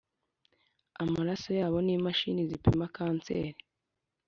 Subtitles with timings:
[1.03, 3.49] amaraso yabo n imashini zipima cancer